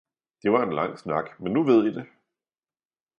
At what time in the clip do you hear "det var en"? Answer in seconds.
0.43-0.73